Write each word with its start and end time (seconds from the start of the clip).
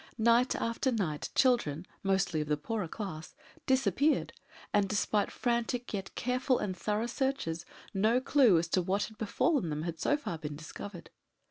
Night 0.17 0.55
after 0.55 0.91
night 0.91 1.29
children 1.35 1.85
mostly 2.01 2.41
of 2.41 2.47
the 2.47 2.57
poorer 2.57 2.87
class 2.87 3.35
disappeared, 3.67 4.33
and 4.73 4.89
despite 4.89 5.29
frantic 5.29 5.93
yet 5.93 6.15
careful 6.15 6.57
and 6.57 6.75
thorough 6.75 7.05
searches, 7.05 7.67
no 7.93 8.19
clue 8.19 8.57
as 8.57 8.67
to 8.69 8.81
what 8.81 9.03
had 9.03 9.19
befallen 9.19 9.69
them 9.69 9.83
had, 9.83 9.99
so 9.99 10.17
far, 10.17 10.39
been 10.39 10.55
discovered. 10.55 11.11